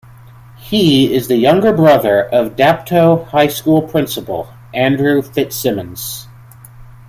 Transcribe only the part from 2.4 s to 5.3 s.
Dapto High School Principal, Andrew